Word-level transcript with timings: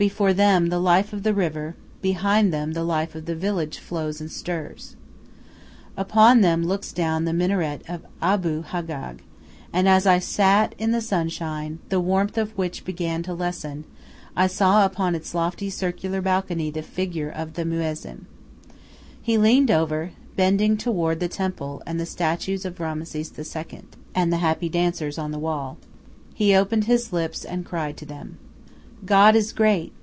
Before 0.00 0.32
them 0.32 0.68
the 0.70 0.78
life 0.78 1.12
of 1.12 1.24
the 1.24 1.34
river, 1.34 1.76
behind 2.00 2.54
them 2.54 2.72
the 2.72 2.84
life 2.84 3.14
of 3.14 3.26
the 3.26 3.34
village 3.36 3.76
flows 3.78 4.18
and 4.18 4.32
stirs. 4.32 4.96
Upon 5.94 6.40
them 6.40 6.64
looks 6.64 6.90
down 6.90 7.26
the 7.26 7.34
Minaret 7.34 7.82
of 7.86 8.06
Abu 8.22 8.62
Haggag; 8.62 9.18
and 9.74 9.86
as 9.86 10.06
I 10.06 10.18
sat 10.18 10.74
in 10.78 10.92
the 10.92 11.02
sunshine, 11.02 11.80
the 11.90 12.00
warmth 12.00 12.38
of 12.38 12.56
which 12.56 12.86
began 12.86 13.22
to 13.24 13.34
lessen, 13.34 13.84
I 14.34 14.46
saw 14.46 14.86
upon 14.86 15.14
its 15.14 15.34
lofty 15.34 15.68
circular 15.68 16.22
balcony 16.22 16.70
the 16.70 16.80
figure 16.82 17.28
of 17.28 17.52
the 17.52 17.66
muezzin. 17.66 18.24
He 19.20 19.36
leaned 19.36 19.70
over, 19.70 20.12
bending 20.34 20.78
toward 20.78 21.20
the 21.20 21.28
temple 21.28 21.82
and 21.86 22.00
the 22.00 22.06
statues 22.06 22.64
of 22.64 22.80
Rameses 22.80 23.34
II. 23.38 23.82
and 24.14 24.32
the 24.32 24.38
happy 24.38 24.70
dancers 24.70 25.18
on 25.18 25.30
the 25.30 25.38
wall. 25.38 25.76
He 26.32 26.54
opened 26.56 26.84
his 26.84 27.12
lips 27.12 27.44
and 27.44 27.66
cried 27.66 27.98
to 27.98 28.06
them: 28.06 28.38
"God 29.06 29.34
is 29.34 29.54
great. 29.54 29.94